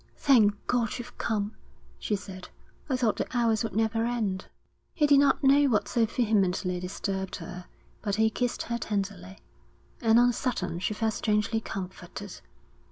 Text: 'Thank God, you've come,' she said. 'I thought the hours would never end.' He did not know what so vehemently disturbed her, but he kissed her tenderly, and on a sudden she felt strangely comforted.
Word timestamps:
'Thank 0.17 0.65
God, 0.65 0.97
you've 0.97 1.15
come,' 1.19 1.55
she 1.99 2.15
said. 2.15 2.49
'I 2.89 2.95
thought 2.97 3.17
the 3.17 3.37
hours 3.37 3.63
would 3.63 3.75
never 3.75 4.03
end.' 4.03 4.47
He 4.95 5.05
did 5.05 5.19
not 5.19 5.43
know 5.43 5.65
what 5.65 5.87
so 5.87 6.07
vehemently 6.07 6.79
disturbed 6.79 7.35
her, 7.35 7.65
but 8.01 8.15
he 8.15 8.31
kissed 8.31 8.63
her 8.63 8.79
tenderly, 8.79 9.37
and 10.01 10.17
on 10.17 10.29
a 10.29 10.33
sudden 10.33 10.79
she 10.79 10.95
felt 10.95 11.13
strangely 11.13 11.59
comforted. 11.61 12.41